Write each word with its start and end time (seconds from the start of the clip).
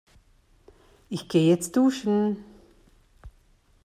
Ich 1.09 1.29
geh 1.29 1.47
jetzt 1.47 1.77
duschen. 1.77 2.43